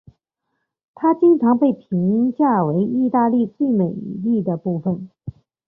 [0.95, 5.11] 它经常被评价为意大利的最美丽的部分。